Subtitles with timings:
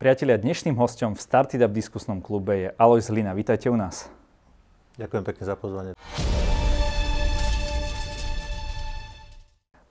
[0.00, 3.36] Priatelia, dnešným hostom v Started Up diskusnom klube je Alois Hlina.
[3.36, 4.08] Vítajte u nás.
[4.96, 5.92] Ďakujem pekne za pozvanie.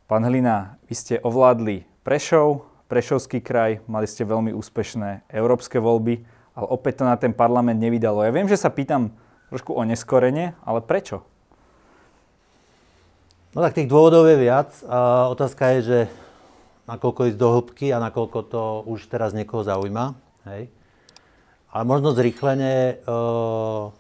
[0.10, 6.26] Pán Hlina, vy ste ovládli Prešov, Prešovský kraj, mali ste veľmi úspešné európske voľby,
[6.58, 8.26] ale opäť to na ten parlament nevydalo.
[8.26, 9.14] Ja viem, že sa pýtam
[9.54, 11.22] trošku o neskorene, ale prečo?
[13.54, 14.74] No tak tých dôvodov je viac.
[14.90, 16.00] A otázka je, že
[16.90, 20.18] nakoľko ísť do hĺbky a nakoľko to už teraz niekoho zaujíma.
[20.50, 20.74] Hej.
[21.70, 23.94] Ale možno zrýchlenie, uh,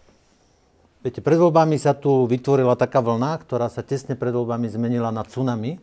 [1.05, 5.21] viete, pred voľbami sa tu vytvorila taká vlna, ktorá sa tesne pred voľbami zmenila na
[5.21, 5.77] tsunami.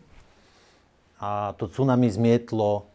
[1.23, 2.91] A to tsunami zmietlo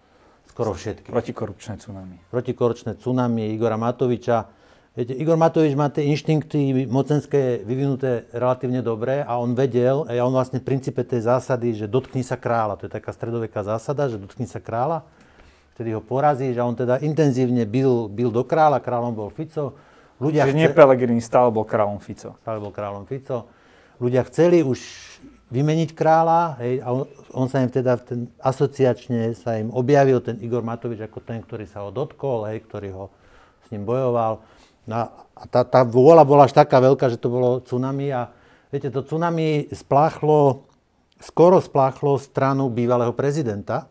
[0.52, 1.08] skoro všetky.
[1.08, 2.20] Protikorupčné tsunami.
[2.28, 4.61] Protikorupčné tsunami Igora Matoviča
[5.02, 10.30] Viete, Igor Matovič má tie inštinkty mocenské vyvinuté relatívne dobre a on vedel, a on
[10.30, 14.22] vlastne v princípe tej zásady, že dotkni sa kráľa, to je taká stredoveká zásada, že
[14.22, 15.02] dotkni sa kráľa,
[15.74, 19.74] vtedy ho porazí, že on teda intenzívne bil, bil do kráľa, kráľom bol Fico.
[20.22, 20.60] Ľudia Čiže chce...
[20.62, 22.38] nie Pelegrini, stále bol kráľom Fico.
[22.38, 23.50] Stále bol kráľom Fico.
[23.98, 24.78] Ľudia chceli už
[25.50, 30.38] vymeniť kráľa hej, a on, on sa im teda ten, asociačne sa im objavil ten
[30.46, 33.06] Igor Matovič ako ten, ktorý sa ho dotkol, hej, ktorý ho
[33.66, 34.46] s ním bojoval.
[34.90, 38.34] No a tá, tá vôľa bola až taká veľká, že to bolo tsunami a
[38.74, 40.66] viete, to tsunami spláchlo,
[41.22, 43.90] skoro spláchlo stranu bývalého prezidenta,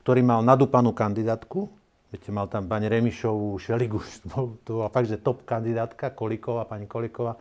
[0.00, 1.68] ktorý mal nadúpanú kandidátku.
[2.12, 4.00] Viete, mal tam pani Remišovú, Šeligu,
[4.64, 7.36] to bola fakt, že top kandidátka, Koliková, pani Koliková.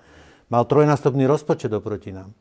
[0.52, 2.36] Mal trojnásobný rozpočet oproti nám.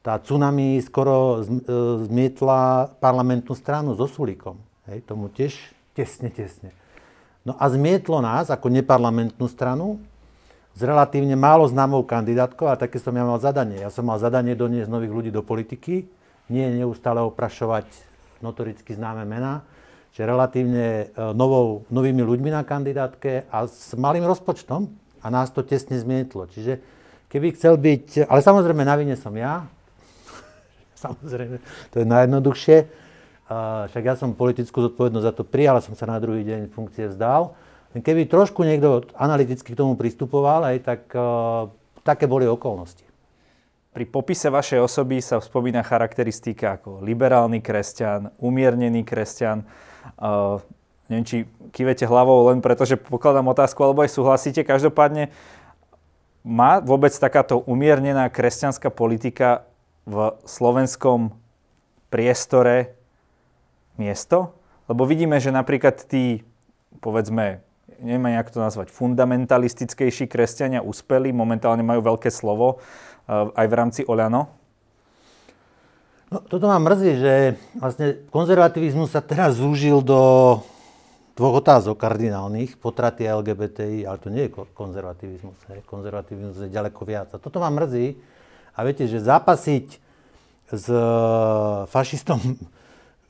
[0.00, 1.60] Tá tsunami skoro e,
[2.08, 4.56] zmietla parlamentnú stranu so Sulíkom.
[4.88, 5.52] Hej, tomu tiež
[5.92, 6.72] tesne, tesne.
[7.44, 9.96] No a zmietlo nás ako neparlamentnú stranu
[10.76, 13.82] s relatívne málo známou kandidátkou, a také som ja mal zadanie.
[13.82, 16.06] Ja som mal zadanie doniesť nových ľudí do politiky,
[16.52, 17.86] nie neustále oprašovať
[18.44, 19.64] notoricky známe mená,
[20.12, 21.04] čiže relatívne e,
[21.36, 24.88] novou, novými ľuďmi na kandidátke a s malým rozpočtom
[25.20, 26.48] a nás to tesne zmietlo.
[26.48, 26.80] Čiže
[27.28, 29.68] keby chcel byť, ale samozrejme na vine som ja,
[31.04, 31.60] samozrejme,
[31.92, 32.76] to je najjednoduchšie,
[33.90, 37.58] však ja som politickú zodpovednosť za to prijal som sa na druhý deň funkcie vzdal.
[37.90, 41.66] Keby trošku niekto analyticky k tomu pristupoval, aj, tak uh,
[42.06, 43.02] také boli okolnosti.
[43.90, 49.66] Pri popise vašej osoby sa spomína charakteristika ako liberálny kresťan, umiernený kresťan.
[50.14, 50.62] Uh,
[51.10, 51.36] neviem, či
[51.74, 54.62] kývete hlavou len preto, že pokladám otázku, alebo aj súhlasíte.
[54.62, 55.34] Každopádne,
[56.46, 59.66] má vôbec takáto umiernená kresťanská politika
[60.06, 61.34] v slovenskom
[62.08, 62.99] priestore
[63.96, 64.54] miesto?
[64.90, 66.42] Lebo vidíme, že napríklad tí,
[66.98, 67.62] povedzme,
[68.02, 74.00] neviem jak to nazvať, fundamentalistickejší kresťania uspeli, momentálne majú veľké slovo eh, aj v rámci
[74.08, 74.50] Oľano.
[76.30, 77.34] No, toto ma mrzí, že
[77.74, 80.62] vlastne konzervativizmus sa teraz zúžil do
[81.34, 85.58] dvoch otázok kardinálnych, potraty LGBTI, ale to nie je konzervativizmus.
[85.74, 85.82] Hej.
[85.90, 87.34] Konzervativizmus je ďaleko viac.
[87.34, 88.14] A toto ma mrzí.
[88.78, 89.86] A viete, že zápasiť
[90.70, 91.02] s eh,
[91.90, 92.38] fašistom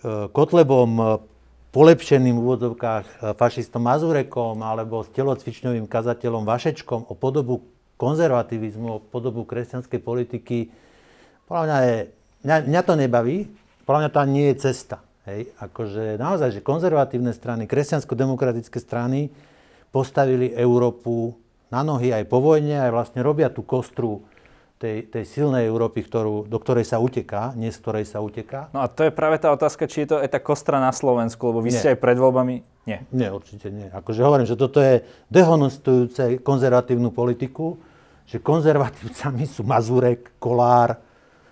[0.09, 1.05] Kotlebom e,
[1.77, 7.69] polepšeným v úvodzovkách e, fašistom Mazurekom alebo s telocvičňovým kazateľom Vašečkom o podobu
[8.01, 10.73] konzervativizmu, o podobu kresťanskej politiky,
[11.45, 11.99] podľa mňa, je,
[12.49, 13.37] mňa, mňa to nebaví,
[13.85, 15.05] podľa mňa to nie je cesta.
[15.29, 15.53] Hej?
[15.61, 19.29] Akože naozaj, že konzervatívne strany, kresťansko-demokratické strany
[19.93, 21.37] postavili Európu
[21.69, 24.25] na nohy aj po vojne, aj vlastne robia tú kostru
[24.81, 28.73] tej, tej silnej Európy, ktorú, do ktorej sa uteká, nie z ktorej sa uteká.
[28.73, 31.53] No a to je práve tá otázka, či je to aj tá kostra na Slovensku,
[31.53, 31.77] lebo vy nie.
[31.77, 32.65] ste aj pred voľbami...
[32.89, 33.05] Nie.
[33.13, 33.93] Nie, určite nie.
[33.93, 37.77] Akože hovorím, že toto je dehonestujúce konzervatívnu politiku,
[38.25, 40.97] že konzervatívcami sú Mazurek, Kolár,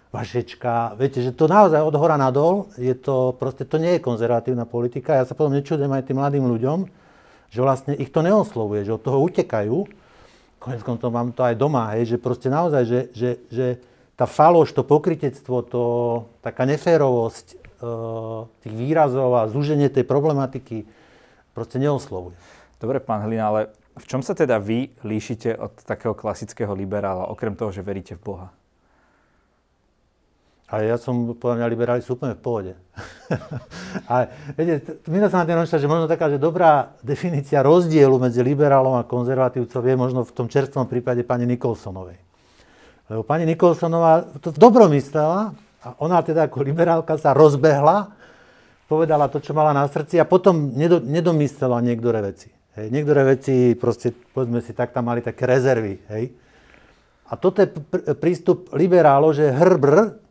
[0.08, 0.96] Vašečka.
[0.96, 5.20] Viete, že to naozaj od hora nadol, je to proste, to nie je konzervatívna politika.
[5.20, 6.88] Ja sa potom nečudujem aj tým mladým ľuďom,
[7.52, 9.84] že vlastne ich to neoslovuje, že od toho utekajú
[10.58, 13.66] konec koncov mám to aj doma, hej, že proste naozaj, že, že, že
[14.18, 15.82] tá faloš, to pokritectvo, to,
[16.42, 17.56] taká neférovosť e,
[18.66, 20.84] tých výrazov a zúženie tej problematiky
[21.54, 22.34] proste neoslovuje.
[22.82, 23.60] Dobre, pán Hlina, ale
[23.98, 28.22] v čom sa teda vy líšite od takého klasického liberála, okrem toho, že veríte v
[28.34, 28.48] Boha?
[30.68, 32.72] A ja som, povedal mňa, liberáli sú úplne v pohode.
[34.12, 39.00] a viete, my sa na tým že možno taká, že dobrá definícia rozdielu medzi liberálom
[39.00, 42.20] a konzervatívcov je možno v tom čerstvom prípade pani Nikolsonovej.
[43.08, 48.12] Lebo pani Nikolsonová to v dobrom myslela a ona teda ako liberálka sa rozbehla,
[48.92, 52.52] povedala to, čo mala na srdci a potom nedo, nedomyslela niektoré veci.
[52.76, 52.92] Hej.
[52.92, 55.96] Niektoré veci, proste, povedzme si, tak tam mali také rezervy.
[56.12, 56.36] Hej.
[57.28, 60.27] A toto je pr- prístup liberálov, že hrbr,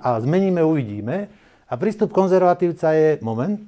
[0.00, 1.28] a zmeníme, uvidíme.
[1.70, 3.66] A prístup konzervatívca je, moment,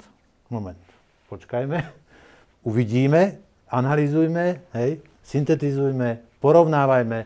[0.53, 0.79] moment,
[1.26, 1.82] počkajme,
[2.69, 7.19] uvidíme, analizujme, hej, syntetizujme, porovnávajme,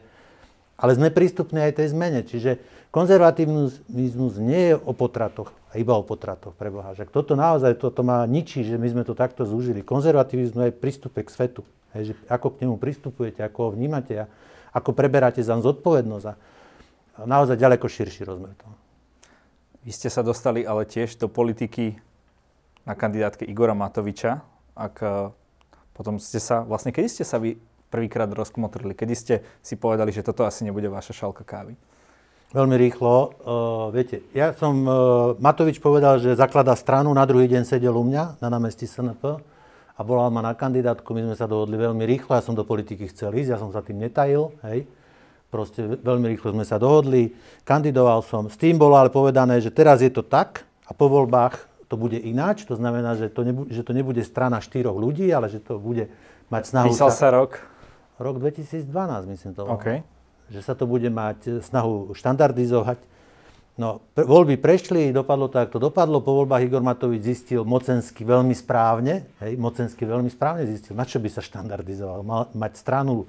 [0.81, 2.25] ale sme prístupní aj tej zmene.
[2.25, 2.57] Čiže
[2.89, 6.97] konzervativizmus nie je o potratoch, iba o potratoch pre Boha.
[6.97, 9.85] Že toto naozaj toto má ničí, že my sme to takto zúžili.
[9.85, 11.63] Konzervativizmus je prístupe k svetu.
[11.93, 14.27] Hej, že ako k nemu pristupujete, ako ho vnímate a
[14.71, 16.27] ako preberáte za zodpovednosť.
[16.31, 16.39] A
[17.19, 18.75] naozaj ďaleko širší rozmer toho.
[19.81, 21.97] Vy ste sa dostali ale tiež do politiky
[22.85, 24.45] na kandidátke Igora Matoviča.
[24.77, 25.33] Ak e,
[25.97, 27.57] potom ste sa, vlastne kedy ste sa vy
[27.89, 28.93] prvýkrát rozkmotrili?
[28.93, 29.35] Kedy ste
[29.65, 31.75] si povedali, že toto asi nebude vaša šalka kávy?
[32.51, 33.15] Veľmi rýchlo.
[33.15, 38.03] Uh, viete, ja som, uh, Matovič povedal, že zakladá stranu, na druhý deň sedel u
[38.03, 39.23] mňa na námestí SNP
[39.95, 43.07] a volal ma na kandidátku, my sme sa dohodli veľmi rýchlo, ja som do politiky
[43.07, 44.83] chcel ísť, ja som sa tým netajil, hej.
[45.51, 47.35] Proste veľmi rýchlo sme sa dohodli,
[47.67, 48.47] kandidoval som.
[48.47, 52.15] S tým bolo ale povedané, že teraz je to tak a po voľbách to bude
[52.15, 52.63] ináč.
[52.71, 56.07] To znamená, že to, nebude, že to nebude strana štyroch ľudí, ale že to bude
[56.55, 56.95] mať snahu...
[56.95, 57.59] Písal sa, sa rok?
[58.23, 58.87] Rok 2012,
[59.27, 59.67] myslím to.
[59.75, 60.07] Okay.
[60.55, 63.11] Že sa to bude mať snahu štandardizovať.
[63.75, 66.21] No, voľby prešli, dopadlo to, ako to dopadlo.
[66.21, 71.17] Po voľbách Igor Matovič zistil mocensky veľmi správne, hej, mocensky veľmi správne zistil, na čo
[71.17, 72.21] by sa štandardizoval.
[72.21, 73.25] Mal mať stranu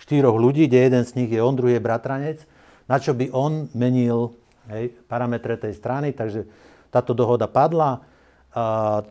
[0.00, 2.38] štyroch ľudí, kde jeden z nich je on, druhý je bratranec,
[2.86, 4.36] na čo by on menil
[4.70, 6.46] hej, parametre tej strany, takže
[6.90, 8.02] táto dohoda padla.
[8.56, 9.02] A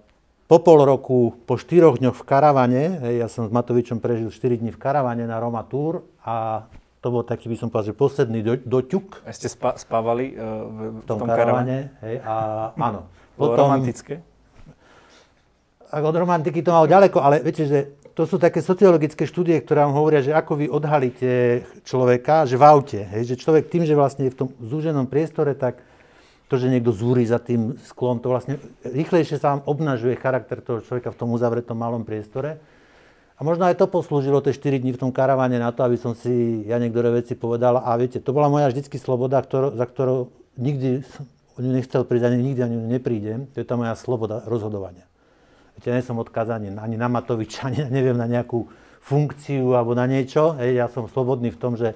[0.46, 4.62] po pol roku, po štyroch dňoch v karavane, hej, ja som s Matovičom prežil 4
[4.62, 6.66] dní v karavane na Roma Tour a
[7.02, 9.26] to bol taký, by som povedal, že posledný do, doťuk.
[9.26, 11.94] A ste spa, spávali uh, v, v tom, tom karavane?
[11.94, 12.36] karavane hej, a
[12.90, 13.10] áno.
[13.38, 14.26] Potom, romantické?
[15.96, 20.00] Od romantiky to malo ďaleko, ale viete, že to sú také sociologické štúdie, ktoré vám
[20.00, 24.32] hovoria, že ako vy odhalíte človeka, že v aute, hej, že človek tým, že vlastne
[24.32, 25.84] je v tom zúženom priestore, tak
[26.48, 28.56] to, že niekto zúri za tým sklom, to vlastne
[28.88, 32.62] rýchlejšie sa vám obnažuje charakter toho človeka v tom uzavretom malom priestore.
[33.36, 36.16] A možno aj to poslúžilo tie 4 dní v tom karavane na to, aby som
[36.16, 37.84] si ja niektoré veci povedal.
[37.84, 41.04] A viete, to bola moja vždycky sloboda, ktorú, za ktorou nikdy
[41.56, 43.52] o ňu nechcel prísť, ani nikdy ani neprídem.
[43.52, 45.04] To je tá moja sloboda rozhodovania.
[45.76, 48.68] Viete, nie som odkázaný ani na Matoviča, ani neviem, na nejakú
[49.04, 50.56] funkciu alebo na niečo.
[50.58, 51.94] Hej, ja som slobodný v tom, že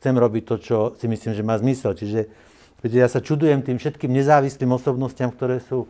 [0.00, 1.94] chcem robiť to, čo si myslím, že má zmysel.
[1.94, 2.26] Čiže
[2.82, 5.86] viete, ja sa čudujem tým všetkým nezávislým osobnostiam, ktoré sú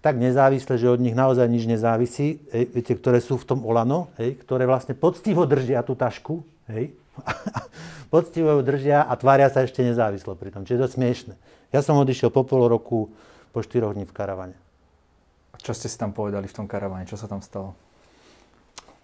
[0.00, 4.08] tak nezávislé, že od nich naozaj nič nezávisí, hej, viete, ktoré sú v tom Olano,
[4.16, 6.40] hej, ktoré vlastne poctivo držia tú tašku,
[6.72, 6.96] hej,
[8.14, 10.64] poctivo ju držia a tvária sa ešte nezávislo pri tom.
[10.64, 11.34] Čiže je to smiešne.
[11.70, 13.12] Ja som odišiel po pol roku,
[13.52, 14.56] po štyroch dní v karavane.
[15.60, 17.04] Čo ste si tam povedali v tom karavane?
[17.04, 17.76] Čo sa tam stalo?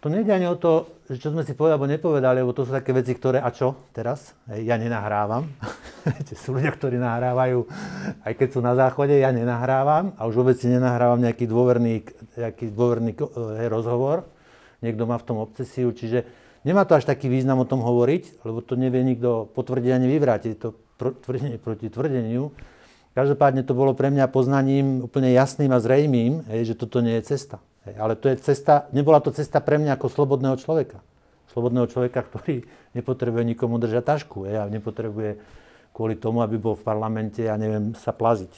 [0.05, 2.95] To nejde ani o to, čo sme si povedali alebo nepovedali, lebo to sú také
[2.95, 4.37] veci, ktoré a čo teraz?
[4.47, 5.51] Hej, ja nenahrávam.
[6.45, 7.67] sú ľudia, ktorí nahrávajú,
[8.23, 12.07] aj keď sú na záchode, ja nenahrávam a už vôbec si nenahrávam nejaký dôverný,
[12.39, 14.29] nejaký dôverný hej, rozhovor.
[14.85, 16.29] Niekto má v tom obsesiu, čiže
[16.63, 20.53] nemá to až taký význam o tom hovoriť, lebo to nevie nikto potvrdiť ani vyvrátiť.
[20.61, 22.53] To tvrdenie proti tvrdeniu.
[23.17, 27.33] Každopádne to bolo pre mňa poznaním úplne jasným a zrejmým, hej, že toto nie je
[27.33, 27.65] cesta.
[27.89, 31.01] Hej, ale to je cesta, nebola to cesta pre mňa ako slobodného človeka.
[31.49, 35.41] Slobodného človeka, ktorý nepotrebuje nikomu držať tašku hej, a nepotrebuje
[35.97, 38.53] kvôli tomu, aby bol v parlamente ja neviem sa plaziť.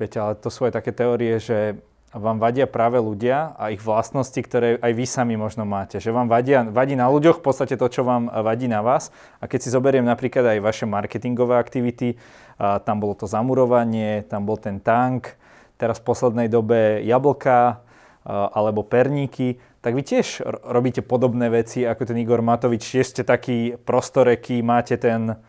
[0.00, 1.76] Viete, ale to sú aj také teórie, že
[2.10, 6.02] vám vadia práve ľudia a ich vlastnosti, ktoré aj vy sami možno máte.
[6.02, 9.14] Že vám vadia, vadí na ľuďoch v podstate to, čo vám vadí na vás.
[9.38, 12.18] A keď si zoberiem napríklad aj vaše marketingové aktivity,
[12.60, 15.40] tam bolo to zamurovanie, tam bol ten tank,
[15.80, 17.80] teraz v poslednej dobe jablka
[18.28, 22.84] alebo perníky, tak vy tiež robíte podobné veci ako ten Igor Matovič.
[22.84, 25.40] Tiež ste taký prostoreký, máte ten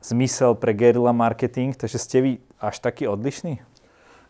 [0.00, 3.60] zmysel pre guerilla marketing, takže ste vy až taký odlišný?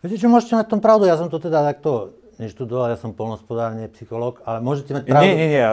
[0.03, 3.73] Viete čo, môžete mať tom pravdu, ja som to teda takto neštudoval, ja som polnospodár,
[3.73, 5.25] nie psychológ, ale môžete mať pravdu.
[5.25, 5.63] Nie, nie, nie,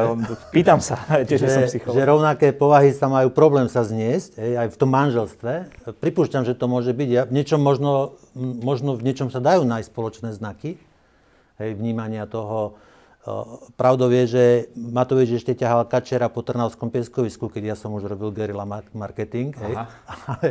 [0.50, 0.96] pýtam sa,
[1.28, 1.96] tiež, že, som psychológ.
[1.96, 5.52] Že rovnaké povahy sa majú problém sa zniesť, aj v tom manželstve.
[6.00, 7.08] Pripúšťam, že to môže byť.
[7.08, 10.80] Ja, v niečom možno, možno v niečom sa dajú nájsť spoločné znaky,
[11.60, 12.80] hej, vnímania toho,
[13.80, 14.44] Pravdou je, že
[14.76, 19.56] Matovič ešte ťahal kačera po Trnavskom pieskovisku, keď ja som už robil guerilla marketing.
[19.56, 19.80] Hej.
[20.28, 20.48] Ale,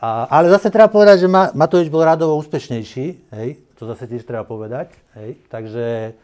[0.00, 3.06] a, ale zase treba povedať, že Matovič bol radovo úspešnejší.
[3.28, 3.60] Hej.
[3.78, 4.90] To zase tiež treba povedať.
[5.14, 5.38] Hej.
[5.46, 6.14] Takže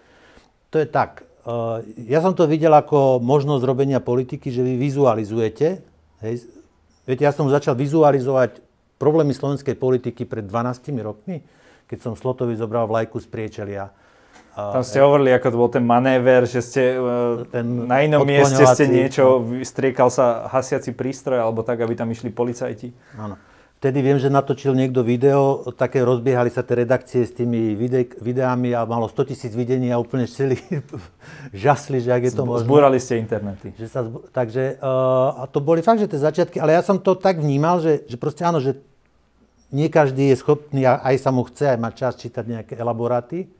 [0.75, 1.23] to je tak.
[2.09, 5.81] Ja som to videl ako možnosť robenia politiky, že vy vizualizujete.
[6.25, 6.35] Hej.
[7.05, 8.59] Viete, ja som začal vizualizovať
[8.99, 11.45] problémy slovenskej politiky pred 12 rokmi,
[11.87, 13.93] keď som Slotovi zobral vlajku z priečelia
[14.55, 16.99] tam ste hovorili, ako to bol ten manéver, že ste e,
[17.51, 22.31] ten na inom mieste ste niečo, striekal sa hasiaci prístroj, alebo tak, aby tam išli
[22.31, 22.95] policajti.
[23.19, 23.35] Áno.
[23.85, 28.73] Vtedy viem, že natočil niekto video, také rozbiehali sa tie redakcie s tými vide, videami
[28.73, 30.57] a malo 100 tisíc videní a úplne celý
[31.53, 32.65] žasli, že ak je to možné.
[32.65, 33.77] Zbúrali ste internety.
[33.77, 36.97] Že sa zbu- takže, uh, a to boli fakt, že tie začiatky, ale ja som
[36.97, 38.81] to tak vnímal, že, že proste áno, že
[39.69, 43.53] nie každý je schopný, aj sa mu chce, aj mať čas čítať nejaké elaboráty,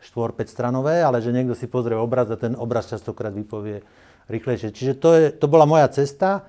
[0.00, 3.84] 4-5 stranové, ale že niekto si pozrie obraz a ten obraz častokrát vypovie
[4.32, 4.72] rýchlejšie.
[4.72, 6.48] Čiže to, je, to bola moja cesta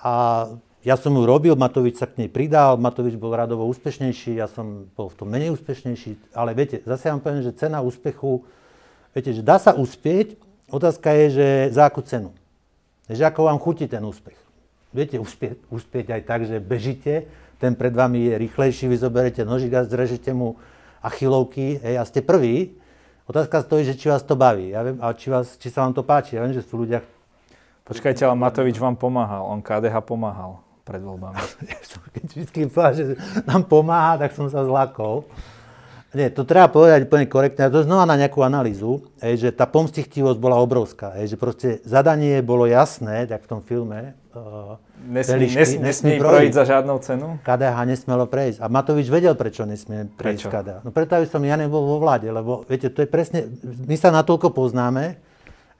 [0.00, 0.48] a
[0.84, 4.92] ja som ju robil, Matovič sa k nej pridal, Matovič bol radovo úspešnejší, ja som
[4.92, 8.44] bol v tom menej úspešnejší, ale viete, zase vám poviem, že cena úspechu,
[9.16, 10.36] viete, že dá sa uspieť,
[10.68, 12.36] otázka je, že za akú cenu.
[13.08, 14.36] Že ako vám chutí ten úspech.
[14.92, 19.72] Viete uspieť, uspieť aj tak, že bežíte, ten pred vami je rýchlejší, vy zoberete nožík
[19.72, 20.60] a zrežete mu
[21.00, 22.76] achilovky hej, a ste prvý.
[23.24, 24.76] Otázka stojí, že či vás to baví.
[24.76, 26.36] Ja viem, a či, vás, či sa vám to páči.
[26.36, 27.00] Ja viem, že sú ľudia...
[27.88, 29.44] Počkajte, ale Matovič vám pomáhal.
[29.48, 31.40] On KDH pomáhal pred voľbami.
[32.14, 33.04] Keď vždy povedal, že
[33.48, 35.24] nám pomáha, tak som sa zlakol.
[36.14, 37.66] Nie, to treba povedať úplne korektne.
[37.66, 41.18] To je znova na nejakú analýzu, že tá pomstichtivosť bola obrovská.
[41.26, 44.14] že proste zadanie bolo jasné, tak v tom filme.
[44.30, 44.78] Uh,
[45.10, 47.38] nesmí, nesmí, nesmí prejsť za žiadnou cenu?
[47.42, 48.62] KDH nesmelo prejsť.
[48.62, 50.48] A Matovič vedel, prečo nesmie prejsť prečo?
[50.54, 50.78] KDH.
[50.86, 54.14] No preto, aby som ja nebol vo vláde, lebo viete, to je presne, my sa
[54.14, 55.18] natoľko poznáme,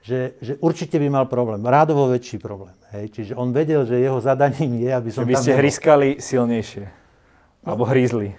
[0.05, 2.77] že, že určite by mal problém, rádovo väčší problém.
[2.93, 3.09] Hej?
[3.09, 5.61] Čiže on vedel, že jeho zadaním je, aby som že by ste nebol.
[5.65, 6.85] hryskali silnejšie.
[7.65, 8.37] No, alebo hrízli.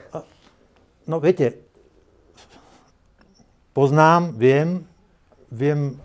[1.10, 1.58] No viete,
[3.74, 4.86] poznám, viem,
[5.50, 5.98] viem,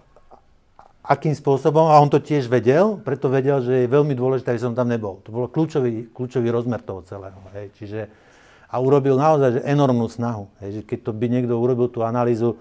[1.05, 4.73] akým spôsobom, a on to tiež vedel, preto vedel, že je veľmi dôležité, aby som
[4.73, 5.21] tam nebol.
[5.25, 7.37] To bol kľúčový, kľúčový rozmer toho celého.
[7.53, 7.69] Hej?
[7.77, 7.99] Čiže,
[8.65, 10.49] a urobil naozaj že enormnú snahu.
[10.65, 10.81] Hej?
[10.81, 12.57] Že keď to by niekto urobil tú analýzu,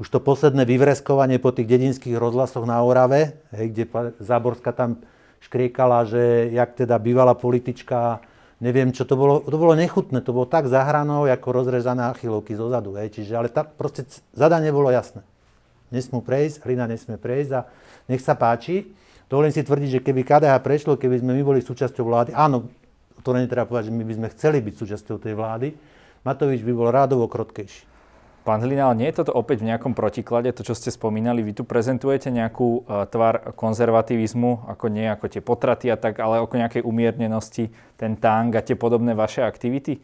[0.00, 3.84] už to posledné vyvreskovanie po tých dedinských rozhlasoch na Orave, hej, kde
[4.22, 5.04] Záborská tam
[5.42, 8.22] škriekala, že jak teda bývalá politička,
[8.62, 12.70] neviem čo, to bolo, to bolo nechutné, to bolo tak zahranou, ako rozrezané achilovky zo
[12.70, 12.94] zadu.
[12.94, 15.26] Hej, čiže, ale tá, proste zadanie bolo jasné.
[15.92, 17.60] Nesmú prejsť, hlina nesmie prejsť a
[18.08, 18.94] nech sa páči.
[19.28, 22.70] Dovolím si tvrdiť, že keby KDH prešlo, keby sme my boli súčasťou vlády, áno,
[23.20, 25.68] to netreba povedať, že my by sme chceli byť súčasťou tej vlády,
[26.22, 27.91] Matovič by bol rádovo krotkejší.
[28.42, 31.46] Pán Hlina, ale nie je toto opäť v nejakom protiklade, to, čo ste spomínali?
[31.46, 36.42] Vy tu prezentujete nejakú uh, tvar konzervativizmu, ako nie ako tie potraty a tak, ale
[36.42, 40.02] ako nejakej umiernenosti, ten tang a tie podobné vaše aktivity?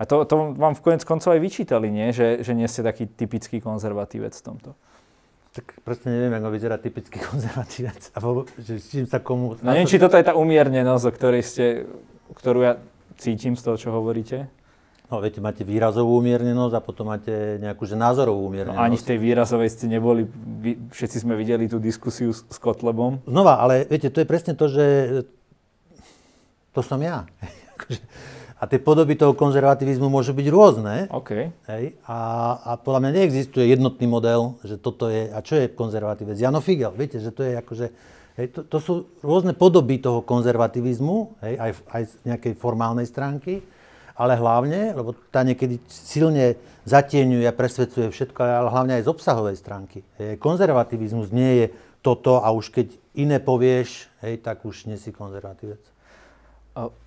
[0.00, 2.12] A to, to vám v konec koncov aj vyčítali, nie?
[2.16, 4.70] Že, že nie ste taký typický konzervatívec v tomto.
[5.56, 8.12] Tak proste neviem, ako vyzerá typický konzervatívec.
[8.12, 8.18] A
[8.60, 9.56] že s čím sa komu...
[9.60, 11.64] No neviem, či toto je tá umiernenosť, o ktorej ste,
[12.36, 12.80] ktorú ja
[13.16, 14.48] cítim z toho, čo hovoríte.
[15.06, 18.82] No, viete, máte výrazovú umiernenosť a potom máte nejakú že názorovú umiernenosť.
[18.82, 20.26] No, ani v tej výrazovej ste neboli,
[20.90, 23.22] všetci sme videli tú diskusiu s, s Kotlebom.
[23.22, 24.84] Znova, ale viete, to je presne to, že
[26.74, 27.22] to som ja.
[27.78, 28.02] Akože,
[28.56, 31.06] a tie podoby toho konzervativizmu môžu byť rôzne.
[31.12, 31.54] Okay.
[31.70, 32.18] Hej, a,
[32.66, 36.34] a podľa mňa neexistuje jednotný model, že toto je, a čo je konzervatívec?
[36.34, 37.86] Jano Figel, viete, že to je akože,
[38.42, 43.60] hej, to, to sú rôzne podoby toho konzervativizmu, hej, aj, aj z nejakej formálnej stránky
[44.16, 46.56] ale hlavne, lebo tá niekedy silne
[46.88, 50.00] zatieňuje a presvedcuje všetko, ale hlavne aj z obsahovej stránky.
[50.40, 51.66] Konzervativizmus nie je
[52.00, 55.82] toto a už keď iné povieš, hej, tak už nie si konzervatívec.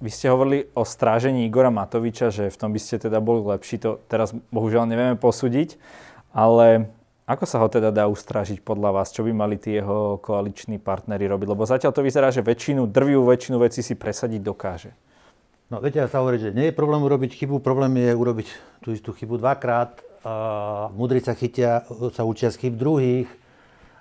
[0.02, 3.78] Vy ste hovorili o strážení Igora Matoviča, že v tom by ste teda boli lepší.
[3.86, 5.78] To teraz bohužiaľ nevieme posúdiť,
[6.34, 6.90] ale
[7.30, 9.14] ako sa ho teda dá ustrážiť podľa vás?
[9.14, 11.48] Čo by mali tí jeho koaliční partnery robiť?
[11.54, 14.90] Lebo zatiaľ to vyzerá, že väčšinu, drvivú väčšinu vecí si presadiť dokáže.
[15.70, 18.48] No viete, ja sa hovorí, že nie je problém urobiť chybu, problém je urobiť
[18.82, 20.02] tú istú chybu dvakrát.
[20.26, 23.30] Uh, mudri sa chytia, sa učia z chyb druhých.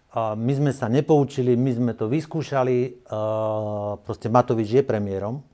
[0.09, 3.05] Uh, my sme sa nepoučili, my sme to vyskúšali.
[3.05, 5.45] Uh, proste Matovič je premiérom.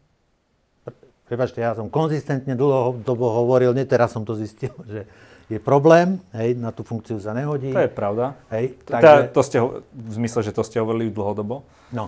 [1.26, 5.10] Prepačte, ja som konzistentne dlho dobo hovoril, nie teraz som to zistil, že
[5.50, 7.74] je problém, hej, na tú funkciu sa nehodí.
[7.74, 8.38] To je pravda.
[8.54, 9.34] Hej, takže...
[9.34, 9.58] to ste,
[9.90, 11.66] v zmysle, že to ste hovorili dlhodobo?
[11.90, 12.06] No.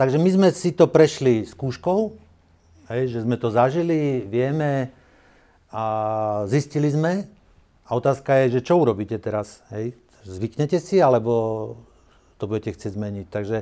[0.00, 2.23] Takže my sme si to prešli skúškou,
[2.84, 4.92] Hej, že sme to zažili, vieme
[5.72, 5.84] a
[6.44, 7.24] zistili sme.
[7.88, 9.64] A otázka je, že čo urobíte teraz?
[9.72, 9.96] Hej?
[10.28, 11.32] Zvyknete si, alebo
[12.36, 13.26] to budete chcieť zmeniť?
[13.32, 13.56] Takže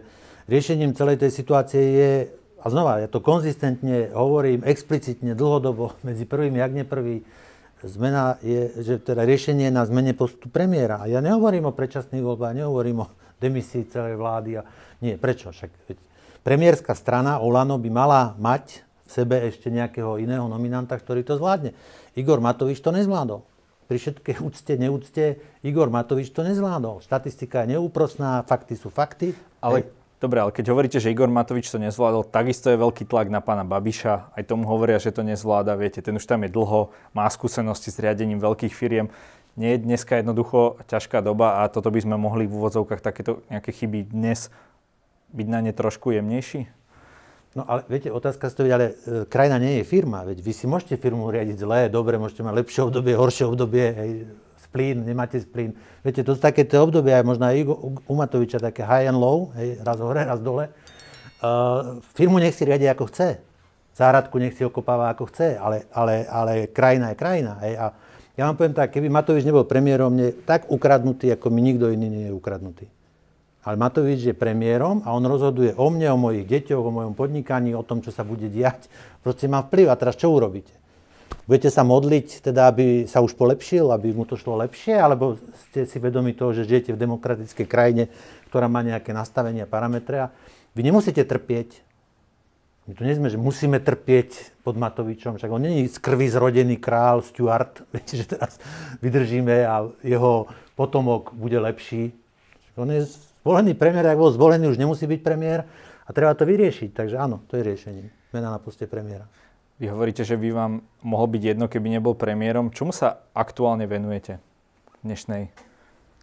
[0.51, 2.13] riešením celej tej situácie je,
[2.59, 7.23] a znova, ja to konzistentne hovorím, explicitne, dlhodobo, medzi prvými, ak nie prvý,
[7.87, 11.03] zmena je, že teda riešenie je na zmene postupu premiéra.
[11.03, 14.59] A ja nehovorím o predčasných voľbách, nehovorím o demisii celej vlády.
[14.59, 14.67] A...
[14.99, 15.51] Nie, prečo?
[15.51, 15.71] Však
[16.43, 21.77] premiérska strana Olano by mala mať sebe ešte nejakého iného nominanta, ktorý to zvládne.
[22.17, 23.45] Igor Matovič to nezvládol.
[23.87, 25.25] Pri všetkej úcte, neúcte,
[25.61, 27.05] Igor Matovič to nezvládol.
[27.05, 29.37] Štatistika je neúprosná, fakty sú fakty.
[29.61, 29.93] Ale
[30.23, 33.67] Dobre, ale keď hovoríte, že Igor Matovič to nezvládol, takisto je veľký tlak na pána
[33.67, 34.31] Babiša.
[34.39, 35.75] Aj tomu hovoria, že to nezvláda.
[35.75, 39.11] Viete, ten už tam je dlho, má skúsenosti s riadením veľkých firiem.
[39.59, 43.75] Nie je dneska jednoducho ťažká doba a toto by sme mohli v úvodzovkách takéto nejaké
[43.75, 44.55] chyby dnes
[45.35, 46.71] byť na ne trošku jemnejší?
[47.53, 50.25] No ale viete, otázka stojí, ale e, krajina nie je firma.
[50.25, 54.11] Veď vy si môžete firmu riadiť zlé, dobre, môžete mať lepšie obdobie, horšie obdobie, hej,
[54.57, 55.77] splín, nemáte splín.
[56.01, 57.69] Viete, to sú také tie obdobia, možno aj
[58.09, 60.73] u Matoviča, také high and low, hej, raz hore, raz dole.
[61.43, 63.43] Uh, firmu nech si riadi ako chce.
[63.93, 67.61] Záradku nech si okopáva ako chce, ale, ale, ale krajina je krajina.
[67.61, 67.75] Hej.
[67.77, 67.85] A
[68.33, 72.09] ja vám poviem tak, keby Matovič nebol premiérom, mne tak ukradnutý, ako mi nikto iný
[72.09, 72.89] nie je ukradnutý.
[73.63, 77.79] Ale Matovič je premiérom a on rozhoduje o mne, o mojich deťoch, o mojom podnikaní,
[77.79, 78.91] o tom, čo sa bude diať.
[79.23, 79.87] Proste má vplyv.
[79.87, 80.75] A teraz čo urobíte?
[81.47, 85.39] Budete sa modliť, teda, aby sa už polepšil, aby mu to šlo lepšie, alebo
[85.69, 88.05] ste si vedomi toho, že žijete v demokratickej krajine,
[88.47, 90.33] ktorá má nejaké nastavenia, parametre a
[90.79, 91.83] vy nemusíte trpieť.
[92.87, 96.79] My tu nie sme, že musíme trpieť pod Matovičom, však on není z krvi zrodený
[96.79, 98.63] král Stuart, viete, že teraz
[99.03, 100.47] vydržíme a jeho
[100.79, 102.15] potomok bude lepší.
[102.79, 103.03] On je
[103.43, 105.67] zvolený premiér, ak bol zvolený, už nemusí byť premiér
[106.07, 106.91] a treba to vyriešiť.
[106.95, 108.07] Takže áno, to je riešenie.
[108.33, 109.29] Mena na poste premiéra.
[109.83, 110.73] Vy hovoríte, že by vám
[111.03, 112.71] mohol byť jedno, keby nebol premiérom.
[112.71, 114.39] Čomu sa aktuálne venujete
[115.03, 115.43] v dnešnej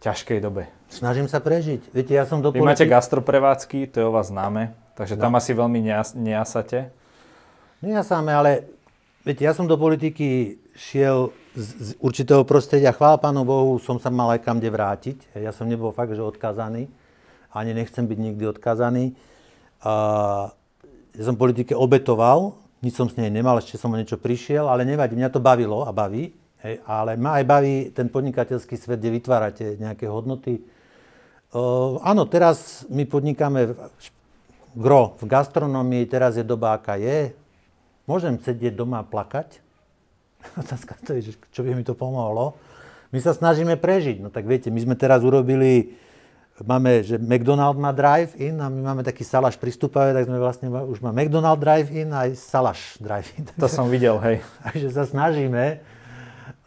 [0.00, 0.64] ťažkej dobe?
[0.88, 1.92] Snažím sa prežiť.
[1.92, 5.22] Viete, ja som do Vy politi- máte gastroprevádzky, to je o vás známe, takže no.
[5.28, 6.88] tam asi veľmi nejas- nejasate.
[7.84, 8.50] Nejasáme, ale
[9.28, 12.96] viete, ja som do politiky šiel z, z určitého prostredia.
[12.96, 15.18] Chvála Pánu Bohu, som sa mal aj kam kde vrátiť.
[15.36, 16.88] Ja som nebol fakt, že odkazaný.
[17.50, 19.18] Ani nechcem byť nikdy odkazaný.
[19.82, 19.92] A
[21.16, 24.88] ja som politike obetoval, nič som s nej nemal, ešte som o niečo prišiel, ale
[24.88, 26.32] nevadí, mňa to bavilo a baví.
[26.60, 30.60] Hej, ale ma aj baví ten podnikateľský svet, kde vytvárate nejaké hodnoty.
[31.50, 33.76] Uh, áno, teraz my podnikáme v,
[34.76, 37.32] gro v gastronomii, teraz je doba, aká je.
[38.04, 39.64] Môžem sedieť doma a plakať.
[40.60, 42.60] Otázka to je, čo by mi to pomohlo.
[43.10, 44.22] My sa snažíme prežiť.
[44.22, 45.96] No tak viete, my sme teraz urobili
[46.66, 51.00] máme, že McDonald má drive-in a my máme taký salaš prístupavé, tak sme vlastne už
[51.00, 53.48] má McDonald drive-in a aj salaš drive-in.
[53.56, 54.44] To som videl, hej.
[54.68, 55.80] Takže sa snažíme.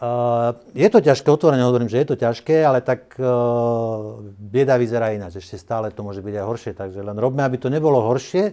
[0.03, 5.15] Uh, je to ťažké, otvorene hovorím, že je to ťažké, ale tak uh, bieda vyzerá
[5.15, 5.39] ináč.
[5.39, 8.51] Ešte stále to môže byť aj horšie, takže len robme, aby to nebolo horšie.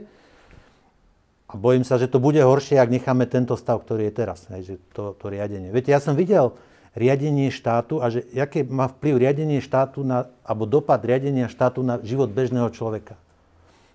[1.50, 4.62] A bojím sa, že to bude horšie, ak necháme tento stav, ktorý je teraz, hej,
[4.62, 5.74] že to, to riadenie.
[5.74, 6.54] Viete, ja som videl,
[6.94, 12.02] riadenie štátu a že aké má vplyv riadenie štátu na, alebo dopad riadenia štátu na
[12.02, 13.14] život bežného človeka.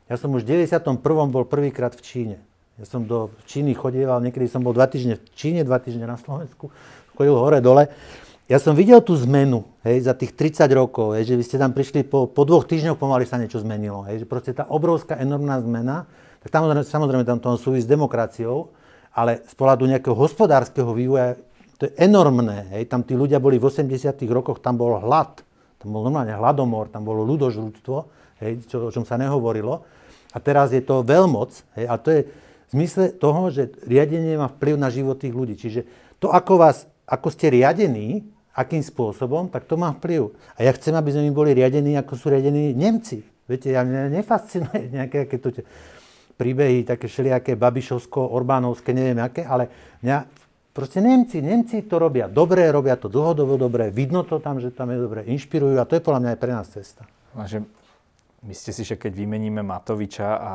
[0.07, 1.01] Ja som už v 91.
[1.27, 2.37] bol prvýkrát v Číne.
[2.75, 6.19] Ja som do Číny chodieval, niekedy som bol dva týždne v Číne, dva týždne na
[6.19, 6.71] Slovensku,
[7.15, 7.91] chodil hore, dole.
[8.45, 11.73] Ja som videl tú zmenu hej, za tých 30 rokov, hej, že vy ste tam
[11.73, 14.05] prišli po, po dvoch týždňoch, pomaly sa niečo zmenilo.
[14.05, 16.05] Hej, že proste tá obrovská, enormná zmena,
[16.45, 18.69] tak tam, samozrejme tam to súvisí s demokraciou,
[19.09, 21.41] ale z pohľadu nejakého hospodárskeho vývoja
[21.75, 22.71] to je enormné.
[22.71, 22.87] Hej.
[22.87, 25.43] Tam tí ľudia boli v 80 rokoch, tam bol hlad.
[25.79, 27.97] Tam bol normálne hladomor, tam bolo ľudožrúctvo,
[28.41, 29.83] hej, čo, o čom sa nehovorilo.
[30.31, 31.51] A teraz je to veľmoc.
[31.75, 35.55] Hej, a to je v zmysle toho, že riadenie má vplyv na život tých ľudí.
[35.59, 35.85] Čiže
[36.17, 38.23] to, ako, vás, ako ste riadení,
[38.55, 40.31] akým spôsobom, tak to má vplyv.
[40.55, 43.19] A ja chcem, aby sme my boli riadení, ako sú riadení Nemci.
[43.45, 45.51] Viete, ja mňa nefascinuje nejaké to,
[46.35, 49.71] príbehy, také všelijaké babišovsko-orbánovské, neviem aké, ale
[50.03, 50.44] mňa
[50.75, 54.91] Proste Nemci, Nemci to robia dobre, robia to dlhodobo dobre, vidno to tam, že tam
[54.91, 57.07] je dobre, inšpirujú a to je podľa mňa aj pre nás cesta.
[57.47, 57.63] že
[58.43, 60.51] myslíte si, že keď vymeníme Matoviča a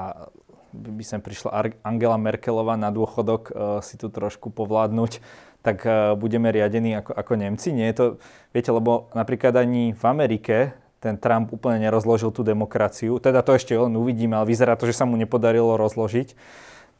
[0.76, 5.24] by sem prišla Angela Merkelová na dôchodok uh, si tu trošku povládnuť,
[5.64, 7.72] tak uh, budeme riadení ako, ako Nemci?
[7.72, 8.04] Nie je to,
[8.52, 13.16] viete, lebo napríklad ani v Amerike ten Trump úplne nerozložil tú demokraciu.
[13.24, 16.36] Teda to ešte len uvidíme, ale vyzerá to, že sa mu nepodarilo rozložiť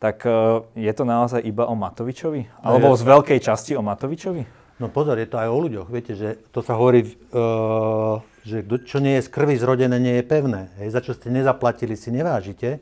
[0.00, 0.32] tak e,
[0.80, 2.64] je to naozaj iba o Matovičovi?
[2.64, 4.60] Alebo z veľkej časti o Matovičovi?
[4.80, 5.92] No pozor, je to aj o ľuďoch.
[5.92, 8.16] Viete, že to sa hovorí, uh,
[8.48, 10.72] že čo nie je z krvi zrodené, nie je pevné.
[10.80, 12.80] Hej, za čo ste nezaplatili, si nevážite.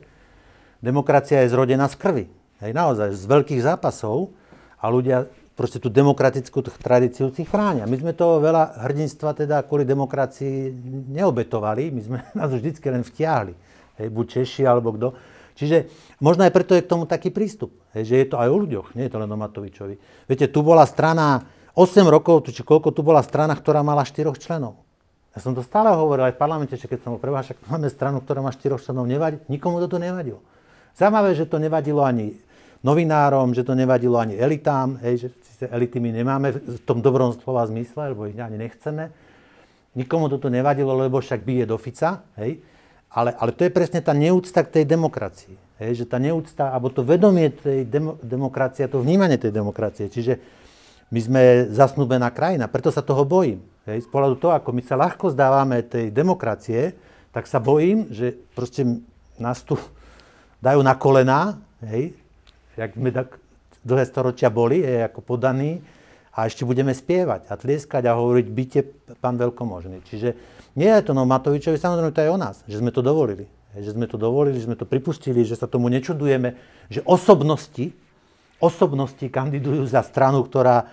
[0.79, 2.25] Demokracia je zrodená z krvi.
[2.63, 4.31] Hej, naozaj, z veľkých zápasov
[4.79, 5.27] a ľudia
[5.59, 7.83] proste tú demokratickú tradíciu si chránia.
[7.83, 10.71] My sme toho veľa hrdinstva teda kvôli demokracii
[11.11, 13.59] neobetovali, my sme nás vždycky len vtiahli.
[13.99, 15.19] Hej, buď Češi alebo kto.
[15.59, 15.91] Čiže
[16.23, 19.03] možno aj preto je k tomu taký prístup, že je to aj o ľuďoch, nie
[19.03, 19.99] je to len o Matovičovi.
[20.23, 21.43] Viete, tu bola strana,
[21.75, 24.79] 8 rokov, či koľko tu bola strana, ktorá mala 4 členov.
[25.35, 28.23] Ja som to stále hovoril aj v parlamente, že keď som ho prevážal, máme stranu,
[28.23, 30.39] ktorá má 4 členov, nevadí, nikomu to nevadilo.
[30.95, 32.39] Zaujímavé, že to nevadilo ani
[32.79, 37.67] novinárom, že to nevadilo ani elitám, hej, že elity my nemáme v tom dobrom slova
[37.67, 39.11] zmysle, lebo ich ani nechceme.
[39.99, 42.63] Nikomu toto nevadilo, lebo však bije do Fica, hej.
[43.09, 45.57] Ale, ale to je presne tá neúcta k tej demokracii.
[45.81, 50.11] Hej, že tá neúcta, alebo to vedomie tej demo, demokracie, to vnímanie tej demokracie.
[50.11, 50.37] Čiže
[51.09, 51.41] my sme
[51.73, 53.65] zasnúbená krajina, preto sa toho bojím.
[53.89, 56.93] Hej, z pohľadu toho, ako my sa ľahko zdávame tej demokracie,
[57.33, 59.01] tak sa bojím, že proste
[59.41, 59.79] nás tu
[60.61, 62.13] dajú na kolená, hej,
[62.77, 63.41] jak sme tak
[63.81, 65.81] dlhé storočia boli, hej, ako podaní,
[66.35, 68.81] a ešte budeme spievať a tlieskať a hovoriť, byte
[69.19, 70.05] pán veľkomožný.
[70.05, 70.37] Čiže
[70.79, 73.51] nie je to no Matovičovi, samozrejme to je o nás, že sme to dovolili.
[73.75, 76.55] Že sme to dovolili, že sme to pripustili, že sa tomu nečudujeme,
[76.87, 77.91] že osobnosti,
[78.63, 80.87] osobnosti kandidujú za stranu, ktorá,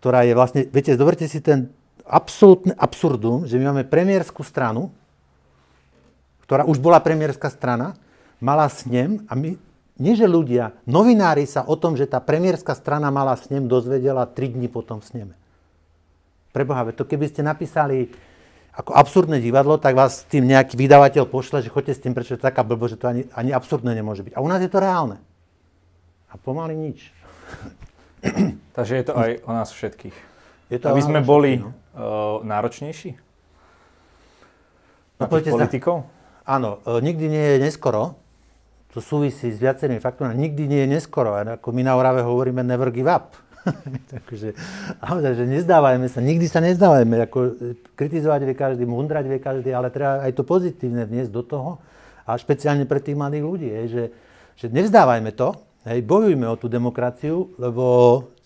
[0.00, 1.68] ktorá je vlastne, viete, zoberte si ten
[2.08, 4.90] absolútne absurdum, že my máme premiérskú stranu,
[6.48, 7.94] ktorá už bola premiérska strana,
[8.42, 9.54] mala snem a my,
[10.00, 14.56] nie že ľudia, novinári sa o tom, že tá premiérska strana mala snem, dozvedela 3
[14.56, 15.34] dní potom v sneme.
[16.50, 18.10] Preboha, to keby ste napísali
[18.70, 22.62] ako absurdné divadlo, tak vás tým nejaký vydavateľ pošle, že choďte s tým, prečo taká
[22.62, 24.38] blbo, že to ani, ani absurdné nemôže byť.
[24.38, 25.18] A u nás je to reálne.
[26.30, 27.10] A pomaly nič.
[28.76, 30.16] Takže je to aj o nás všetkých.
[30.70, 31.74] Je to Aby sme boli no.
[31.98, 33.18] uh, náročnejší?
[35.18, 36.06] Na no, tých politikov?
[36.06, 38.14] Sa, áno, uh, nikdy nie je neskoro.
[38.94, 40.38] To súvisí s viacerými faktormi.
[40.38, 41.34] Nikdy nie je neskoro.
[41.34, 43.34] Ako my na Orave hovoríme never give up.
[44.12, 44.56] Takže,
[45.36, 47.28] že nezdávajme sa, nikdy sa nezdávajme.
[47.28, 47.38] Ako,
[47.94, 51.70] kritizovať vie každý, mundrať vie každý, ale treba aj to pozitívne vniesť do toho.
[52.24, 54.04] A špeciálne pre tých mladých ľudí, je, že,
[54.56, 55.56] že nevzdávajme to,
[55.88, 57.84] hej, bojujme o tú demokraciu, lebo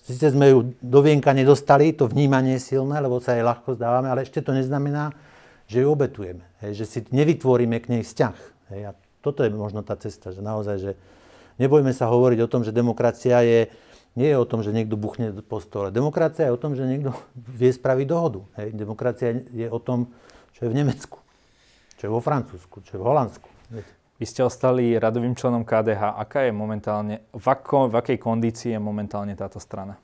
[0.00, 4.08] síce sme ju do vienka nedostali, to vnímanie je silné, lebo sa jej ľahko zdávame,
[4.08, 5.12] ale ešte to neznamená,
[5.68, 8.36] že ju obetujeme, hej, že si nevytvoríme k nej vzťah.
[8.72, 8.90] Hej, a
[9.24, 10.92] toto je možno tá cesta, že naozaj, že
[11.56, 13.72] nebojme sa hovoriť o tom, že demokracia je,
[14.14, 15.90] nie je o tom, že niekto buchne po stole.
[15.90, 17.14] Demokracia je o tom, že niekto
[17.60, 18.40] vie spraviť dohodu.
[18.62, 18.68] Hej.
[18.78, 20.10] Demokracia je o tom,
[20.54, 21.18] čo je v Nemecku,
[21.98, 23.48] čo je vo Francúzsku, čo je v Holandsku.
[24.14, 26.14] Vy ste ostali radovým členom KDH.
[26.14, 29.98] Aká je momentálne, v, ako, v akej kondícii je momentálne táto strana?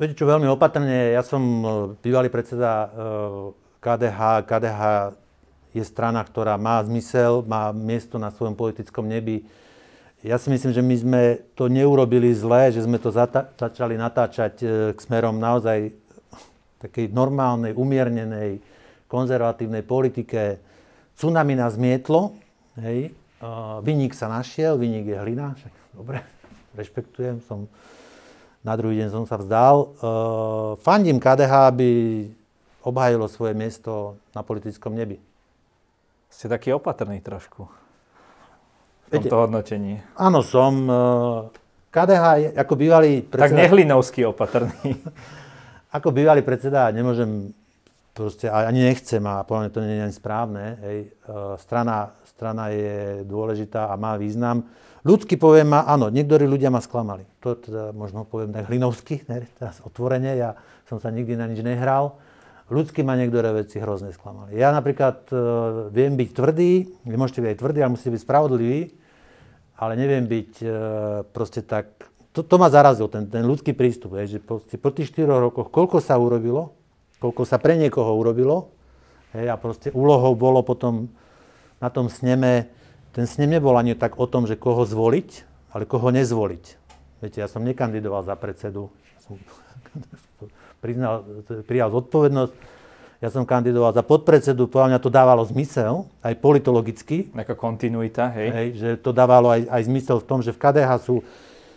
[0.00, 1.12] Viete čo, veľmi opatrne.
[1.12, 1.64] Ja som e,
[2.00, 2.88] bývalý predseda
[3.84, 4.18] KDH.
[4.18, 4.80] E, KDH
[5.76, 9.44] je strana, ktorá má zmysel, má miesto na svojom politickom nebi
[10.22, 11.22] ja si myslím, že my sme
[11.58, 15.90] to neurobili zle, že sme to zata- začali natáčať e, k smerom naozaj
[16.78, 18.62] takej normálnej, umiernenej,
[19.10, 20.62] konzervatívnej politike.
[21.18, 22.38] Tsunami nás mietlo,
[22.78, 23.14] hej,
[23.82, 26.22] vyník sa našiel, vyník je hlina, však dobre,
[26.78, 27.70] rešpektujem, som,
[28.62, 29.76] na druhý deň som sa vzdal.
[29.82, 29.86] E,
[30.86, 31.90] fandím KDH, aby
[32.86, 35.18] obhajilo svoje miesto na politickom nebi.
[36.30, 37.81] Ste taký opatrný trošku
[39.20, 40.00] tomto hodnotení.
[40.16, 40.72] Áno, som.
[40.88, 41.38] Eh,
[41.92, 43.52] KDH je ako bývalý predseda...
[43.52, 44.96] Tak nehlinovský opatrný.
[45.96, 47.52] ako bývalý predseda nemôžem
[48.16, 50.64] proste, ani nechcem a poviem, to nie je ani správne.
[50.80, 50.98] Hej.
[51.04, 54.64] Eh, strana, strana je dôležitá a má význam.
[55.02, 57.26] Ľudsky poviem ma, áno, niektorí ľudia ma sklamali.
[57.42, 60.54] To teda možno poviem tak hlinovsky, ne, teraz otvorene, ja
[60.86, 62.16] som sa nikdy na nič nehral.
[62.72, 64.56] Ľudsky ma niektoré veci hrozne sklamali.
[64.56, 65.38] Ja napríklad uh,
[65.92, 66.72] viem byť tvrdý,
[67.04, 68.80] vy môžete byť aj tvrdý, ale musíte byť spravodlivý,
[69.82, 70.66] ale neviem byť e,
[71.34, 71.90] proste tak...
[72.32, 75.74] To, to ma zarazil, ten, ten ľudský prístup, je, že proste po tých 4 rokoch,
[75.74, 76.78] koľko sa urobilo,
[77.18, 78.70] koľko sa pre niekoho urobilo,
[79.34, 81.10] hej, a proste úlohou bolo potom
[81.82, 82.70] na tom sneme,
[83.10, 85.30] ten snem nebol ani tak o tom, že koho zvoliť,
[85.74, 86.64] ale koho nezvoliť.
[87.20, 88.88] Viete, ja som nekandidoval za predsedu,
[89.26, 89.34] som
[90.82, 91.26] priznal,
[91.66, 92.54] prijal zodpovednosť,
[93.22, 97.30] ja som kandidoval za podpredsedu, podľa mňa to dávalo zmysel, aj politologicky.
[97.30, 98.48] Taká kontinuita, hej.
[98.50, 101.22] hej že to dávalo aj, aj zmysel v tom, že v KDH sú,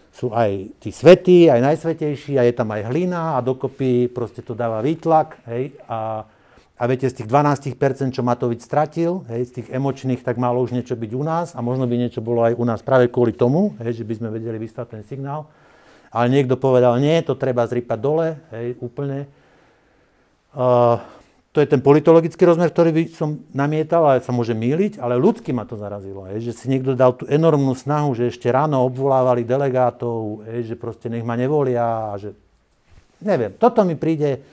[0.10, 4.58] sú aj tí svetí, aj najsvetejší, a je tam aj hlina a dokopy proste to
[4.58, 5.78] dáva výtlak, hej.
[5.86, 6.26] A,
[6.82, 7.78] a viete, z tých 12%,
[8.10, 11.62] čo Matovič stratil, hej, z tých emočných, tak malo už niečo byť u nás a
[11.62, 14.58] možno by niečo bolo aj u nás práve kvôli tomu, hej, že by sme vedeli
[14.58, 15.46] vyslať ten signál.
[16.10, 19.30] Ale niekto povedal, nie, to treba zrypať dole, hej, úplne.
[20.56, 20.98] Uh,
[21.56, 25.56] to je ten politologický rozmer, ktorý by som namietal, ale sa môže míliť, ale ľudsky
[25.56, 26.28] ma to zarazilo.
[26.36, 30.76] Je, že si niekto dal tú enormnú snahu, že ešte ráno obvolávali delegátov, je, že
[30.76, 32.12] proste nech ma nevolia.
[32.12, 32.36] A že...
[33.24, 34.44] Neviem, toto mi príde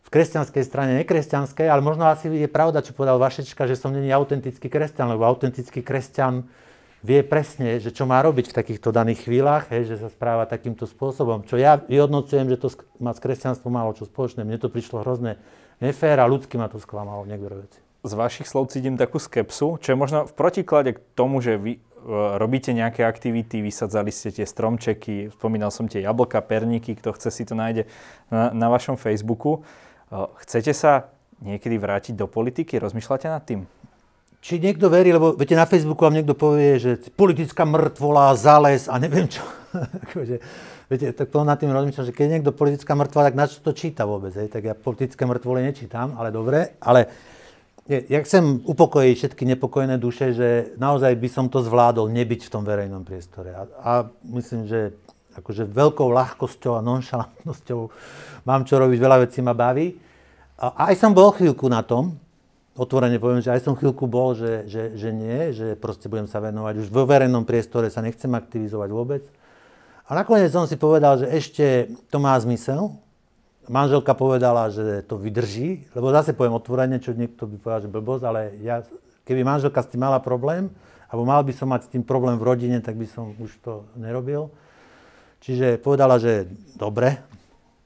[0.00, 4.08] v kresťanskej strane, nekresťanskej, ale možno asi je pravda, čo povedal Vašečka, že som není
[4.08, 6.48] autentický kresťan, lebo autentický kresťan
[7.04, 10.88] vie presne, že čo má robiť v takýchto daných chvíľach, hej, že sa správa takýmto
[10.88, 11.44] spôsobom.
[11.44, 12.72] Čo ja vyhodnocujem, že to
[13.04, 14.48] má s kresťanstvom málo čo spoločné.
[14.48, 15.36] Mne to prišlo hrozné
[15.80, 17.78] nefér a ľudsky ma to sklamalo niektoré veci.
[18.04, 21.80] Z vašich slov cítim takú skepsu, čo je možno v protiklade k tomu, že vy
[21.80, 27.32] uh, robíte nejaké aktivity, vysadzali ste tie stromčeky, spomínal som tie jablka, perníky, kto chce
[27.32, 27.88] si to nájde
[28.28, 29.64] na, na vašom Facebooku.
[30.12, 31.08] Uh, chcete sa
[31.40, 32.76] niekedy vrátiť do politiky?
[32.76, 33.64] Rozmýšľate nad tým?
[34.44, 39.00] či niekto verí, lebo viete, na Facebooku vám niekto povie, že politická mŕtvola, zales a
[39.00, 39.40] neviem čo.
[40.84, 43.64] Viete, tak to nad tým rozmýšľam, že keď je niekto politická mŕtvola, tak na čo
[43.64, 44.36] to číta vôbec?
[44.36, 44.52] Hej?
[44.52, 46.76] Tak ja politické mŕtvole nečítam, ale dobre.
[46.84, 47.08] Ale
[47.88, 50.48] ja chcem upokojiť všetky nepokojené duše, že
[50.80, 53.52] naozaj by som to zvládol nebyť v tom verejnom priestore.
[53.52, 53.92] A, a
[54.28, 54.96] myslím, že
[55.36, 57.80] akože veľkou ľahkosťou a nonšalantnosťou
[58.48, 59.96] mám čo robiť, veľa vecí ma baví.
[60.56, 62.16] A aj som bol chvíľku na tom,
[62.72, 66.40] otvorene poviem, že aj som chvíľku bol, že, že, že nie, že proste budem sa
[66.40, 66.86] venovať.
[66.86, 69.22] Už vo verejnom priestore sa nechcem aktivizovať vôbec.
[70.04, 72.92] A nakoniec som si povedal, že ešte to má zmysel.
[73.64, 78.24] Manželka povedala, že to vydrží, lebo zase poviem otvorene, čo niekto by povedal, že blbosť,
[78.28, 78.84] ale ja,
[79.24, 80.68] keby manželka s tým mala problém,
[81.08, 83.88] alebo mal by som mať s tým problém v rodine, tak by som už to
[83.96, 84.52] nerobil.
[85.40, 87.24] Čiže povedala, že dobre,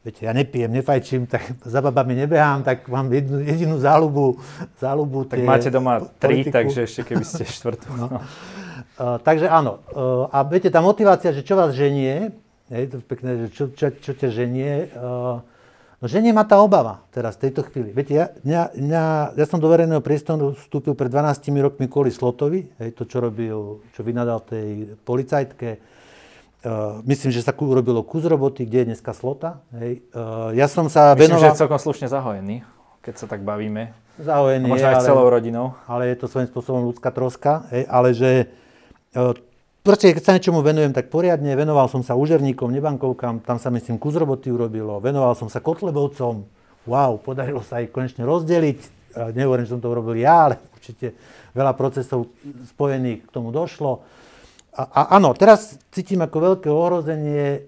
[0.03, 4.43] viete, ja nepijem, nefajčím, tak za babami nebehám, tak mám jednu, jedinú záľubu,
[4.83, 7.95] záľubu Tak máte doma tri, takže ešte keby ste štvrtú.
[7.95, 8.11] No.
[8.99, 9.79] Uh, takže áno.
[9.95, 12.35] Uh, a viete, tá motivácia, že čo vás ženie,
[12.67, 15.39] je to pekné, že čo, čo, čo ťa ženie, uh,
[16.03, 17.95] no ženie ma tá obava teraz, v tejto chvíli.
[17.95, 19.05] Viete, ja, ja, ja,
[19.39, 23.87] ja som do verejného priestoru vstúpil pred 12 rokmi kvôli Slotovi, hej, to, čo robil,
[23.95, 25.99] čo vynadal tej policajtke,
[26.59, 29.63] Uh, myslím, že sa urobilo kus roboty, kde je dneska slota.
[29.79, 30.03] Hej.
[30.11, 31.43] Uh, ja som sa myslím, venoval...
[31.47, 32.67] že je celkom slušne zahojený,
[32.99, 33.95] keď sa tak bavíme.
[34.19, 35.79] Zahojený A možno aj ale, celou rodinou.
[35.87, 37.71] Ale je to svojím spôsobom ľudská troska.
[37.71, 37.87] Hej.
[37.87, 38.31] Ale že...
[39.19, 39.35] Uh,
[39.83, 43.99] proste, keď sa niečomu venujem tak poriadne, venoval som sa užerníkom, nebankovkám, tam sa myslím
[43.99, 46.47] kus roboty urobilo, venoval som sa kotlebovcom,
[46.87, 48.79] wow, podarilo sa ich konečne rozdeliť.
[49.19, 51.19] Uh, nehovorím, že som to urobil ja, ale určite
[51.51, 52.31] veľa procesov
[52.71, 54.07] spojených k tomu došlo.
[54.79, 57.61] A, a áno, teraz cítim ako veľké ohrozenie e,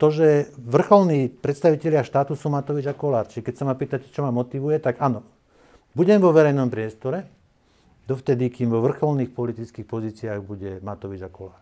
[0.00, 3.28] to, že vrcholní predstavitelia štátu sú Matovič a Kolár.
[3.28, 5.20] Čiže keď sa ma pýtate, čo ma motivuje, tak áno,
[5.92, 7.35] budem vo verejnom priestore,
[8.06, 11.60] dovtedy, kým vo vrcholných politických pozíciách bude Matovič a Kolár.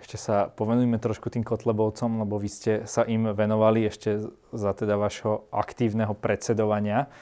[0.00, 4.96] Ešte sa povenujme trošku tým Kotlebovcom, lebo vy ste sa im venovali ešte za teda
[4.96, 7.12] vašho aktívneho predsedovania.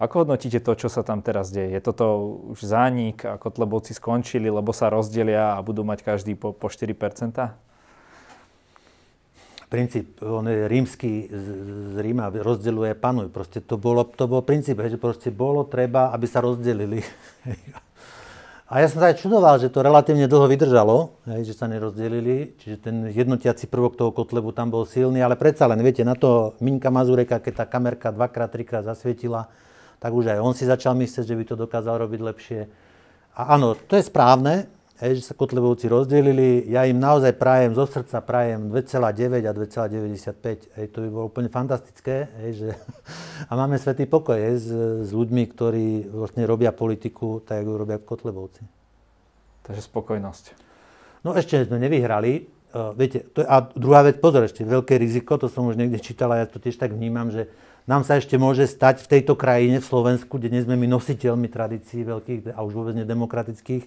[0.00, 1.76] Ako hodnotíte to, čo sa tam teraz deje?
[1.76, 6.56] Je toto už zánik a Kotlebovci skončili, lebo sa rozdelia a budú mať každý po,
[6.56, 6.96] po 4
[9.72, 11.46] princíp, on je rímsky z,
[11.92, 13.32] z Ríma, rozdeľuje, panuj.
[13.32, 17.00] Proste to bolo, to bol princíp, že proste bolo treba, aby sa rozdelili.
[18.72, 22.56] A ja som sa aj čudoval, že to relatívne dlho vydržalo, hej, že sa nerozdelili,
[22.56, 26.56] čiže ten jednotiaci prvok toho kotlebu tam bol silný, ale predsa len, viete, na to
[26.64, 29.52] Minka Mazureka, keď tá kamerka dvakrát, trikrát zasvietila,
[30.00, 32.60] tak už aj on si začal myslieť, že by to dokázal robiť lepšie.
[33.36, 36.62] A áno, to je správne, hej, že sa Kotlebovci rozdelili.
[36.70, 40.78] Ja im naozaj prajem, zo srdca prajem 2,9 a 2,95.
[40.78, 42.30] Hej, to by bolo úplne fantastické.
[42.46, 42.68] Hej, že,
[43.50, 44.68] a máme svetý pokoj hej, s,
[45.02, 48.62] s ľuďmi, ktorí vlastne robia politiku tak, ako robia Kotlebovci.
[49.66, 50.44] Takže spokojnosť.
[51.26, 52.46] No ešte sme nevyhrali.
[52.72, 56.00] Uh, viete, to je, a druhá vec, pozor, ešte veľké riziko, to som už niekde
[56.00, 57.52] čítal a ja to tiež tak vnímam, že
[57.84, 61.52] nám sa ešte môže stať v tejto krajine, v Slovensku, kde nie sme my nositeľmi
[61.52, 63.84] tradícií veľkých a už vôbec nedemokratických,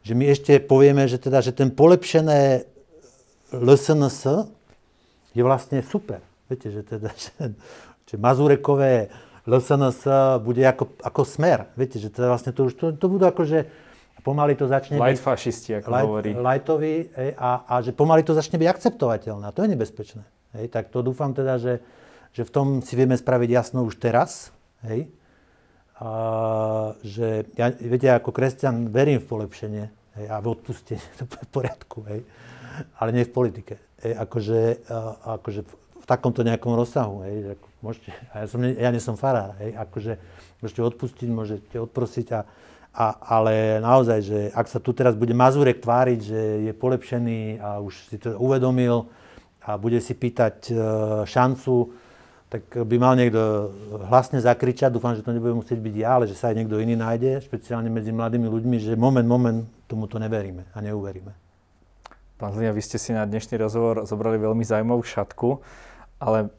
[0.00, 2.64] že my ešte povieme, že, teda, že ten polepšené
[3.52, 4.48] LSNS
[5.36, 6.24] je vlastne super.
[6.48, 7.54] Viete, že teda, že,
[8.08, 9.12] že Mazurekové
[9.44, 10.00] LSNS
[10.40, 11.68] bude ako, ako smer.
[11.76, 13.68] Viete, že teda vlastne to už, to, to budú že
[14.20, 15.24] pomaly to začne light byť...
[15.24, 16.30] fašisti, ako light, hovorí.
[16.36, 16.94] Lightovi,
[17.40, 19.44] a, a že pomaly to začne byť akceptovateľné.
[19.48, 20.22] A to je nebezpečné.
[20.56, 21.80] Hej, tak to dúfam teda, že,
[22.36, 24.52] že v tom si vieme spraviť jasno už teraz,
[24.84, 25.08] hej,
[26.00, 26.10] a,
[27.04, 29.84] že ja, viete, ako kresťan verím v polepšenie
[30.16, 32.24] hej, a v odpustenie, to je v poriadku, hej,
[32.96, 33.76] ale nie v politike.
[34.00, 38.88] Hej, akože, a, akože v takomto nejakom rozsahu, hej, ako môžete, a ja, som, ja
[38.88, 40.16] nie som farár, hej, akože
[40.64, 42.40] môžete odpustiť, môžete odprosiť a,
[42.96, 47.84] a, ale naozaj, že ak sa tu teraz bude Mazurek tváriť, že je polepšený a
[47.84, 49.12] už si to uvedomil
[49.60, 50.74] a bude si pýtať e,
[51.28, 51.92] šancu,
[52.50, 53.70] tak by mal niekto
[54.10, 56.98] hlasne zakričať, dúfam, že to nebude musieť byť ja, ale že sa aj niekto iný
[56.98, 61.30] nájde, špeciálne medzi mladými ľuďmi, že moment, moment, tomuto neveríme a neuveríme.
[62.42, 65.62] Pán Zlia, vy ste si na dnešný rozhovor zobrali veľmi zaujímavú šatku,
[66.18, 66.50] ale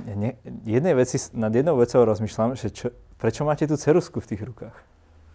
[0.00, 2.88] ne, jednej veci, nad jednou vecou rozmýšľam, že čo,
[3.20, 4.76] prečo máte tú cerusku v tých rukách?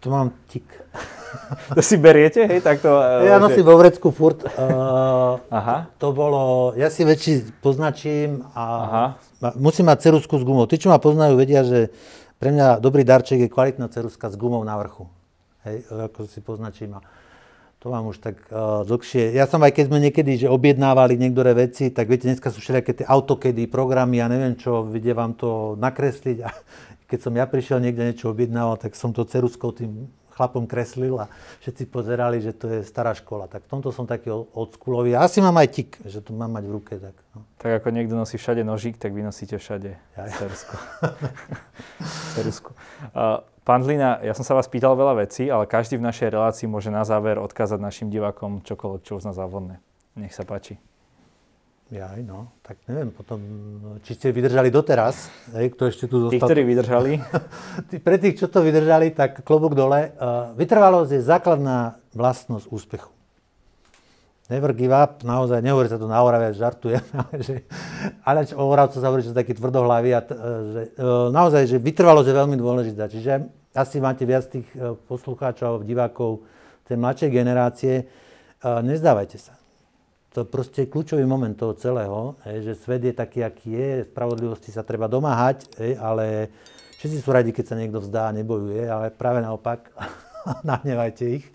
[0.02, 0.66] To mám tik.
[1.76, 2.98] to si beriete, hej, takto?
[3.28, 3.44] Ja že...
[3.46, 4.42] nosím vo vrecku furt.
[4.58, 5.92] Uh, Aha.
[6.02, 9.06] To bolo, ja si väčší poznačím a Aha.
[9.56, 10.68] Musím mať cerusku s gumou.
[10.68, 11.92] Tí, čo ma poznajú, vedia, že
[12.40, 15.08] pre mňa dobrý darček je kvalitná ceruska s gumou na vrchu.
[15.68, 16.96] Hej, ako si poznačím.
[17.80, 19.32] To mám už tak uh, dlhšie.
[19.32, 22.92] Ja som aj keď sme niekedy že objednávali niektoré veci, tak viete, dneska sú všelijaké
[22.92, 26.38] tie autokedy, programy ja neviem čo, vedie vám to nakresliť.
[26.44, 26.52] A
[27.08, 31.28] keď som ja prišiel niekde niečo objednával, tak som to ceruskou tým chlapom kreslil a
[31.60, 33.52] všetci pozerali, že to je stará škola.
[33.52, 35.20] Tak v tomto som taký oldschoolový.
[35.20, 36.94] Asi mám aj tik, že to mám mať v ruke.
[36.96, 37.44] Tak, no.
[37.60, 40.32] tak ako niekto nosí všade nožík, tak vy nosíte všade ja, ja.
[40.32, 40.80] cerusku.
[42.40, 46.72] Uh, pán Dlina, ja som sa vás pýtal veľa vecí, ale každý v našej relácii
[46.72, 49.84] môže na záver odkázať našim divákom čokoľvek, čo uzná závodné.
[50.16, 50.80] Nech sa páči.
[51.90, 53.42] Ja, no, tak neviem potom,
[54.06, 55.26] či ste vydržali doteraz,
[55.58, 56.38] hej, kto ešte tu zostal.
[56.38, 57.18] Tí, ktorí vydržali.
[58.06, 60.14] Pre tých, čo to vydržali, tak klobúk dole.
[60.14, 63.10] Uh, vytrvalosť je základná vlastnosť úspechu.
[64.54, 67.66] Never give up, naozaj, nehovorí sa to na Orave, žartujem, ale, že,
[68.22, 70.38] ale o Oravcu sa hovorí, že sú takí tvrdohlaví a t,
[70.70, 73.10] že, uh, naozaj, že vytrvalosť je veľmi dôležitá.
[73.10, 74.66] Čiže asi máte viac tých
[75.10, 76.46] poslucháčov, divákov
[76.86, 77.94] tej mladšej generácie.
[78.66, 79.59] Nezdávajte sa
[80.40, 84.72] to proste je kľúčový moment toho celého, hej, že svet je taký, aký je, spravodlivosti
[84.72, 86.48] sa treba domáhať, hej, ale
[86.96, 89.92] všetci sú radi, keď sa niekto vzdá a nebojuje, ale práve naopak,
[90.70, 91.46] nahnevajte ich,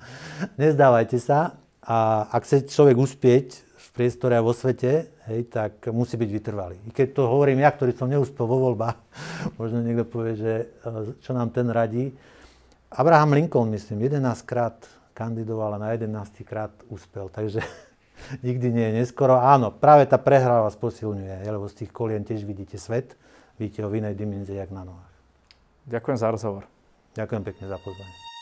[0.61, 6.21] nezdávajte sa a ak chce človek uspieť v priestore a vo svete, hej, tak musí
[6.21, 6.77] byť vytrvalý.
[6.85, 9.01] I keď to hovorím ja, ktorý som neúspel vo voľbách,
[9.61, 10.53] možno niekto povie, že
[10.85, 12.13] e, čo nám ten radí.
[12.93, 14.77] Abraham Lincoln, myslím, 11 krát
[15.17, 17.65] kandidoval a na 11 krát úspel, takže
[18.43, 19.39] nikdy nie je neskoro.
[19.39, 23.17] Áno, práve tá prehra vás posilňuje, lebo z tých kolien tiež vidíte svet,
[23.61, 25.15] vidíte ho v inej dimenzii, jak na nohách.
[25.87, 26.65] Ďakujem za rozhovor.
[27.15, 28.34] Ďakujem pekne za pozvanie.